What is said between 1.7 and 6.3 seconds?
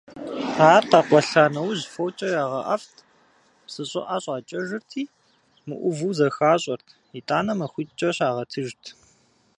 фокIэ ягъэIэфIт, псы щIыIэ щIакIэжырти, мыIуву